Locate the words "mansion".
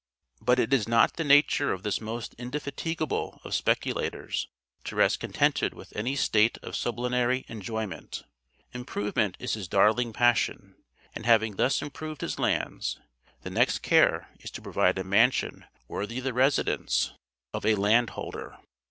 15.03-15.65